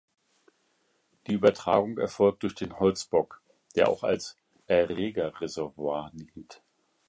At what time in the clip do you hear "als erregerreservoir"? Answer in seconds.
4.03-6.09